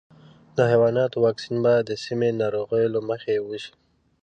[0.55, 3.73] د حیواناتو واکسین باید د سیمې د ناروغیو له مخې وشي.